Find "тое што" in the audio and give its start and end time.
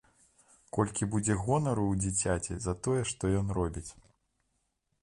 2.89-3.23